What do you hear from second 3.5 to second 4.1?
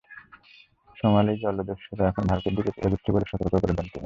করে দেন তিনি।